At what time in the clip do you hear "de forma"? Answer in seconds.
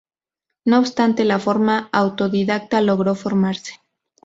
1.25-1.87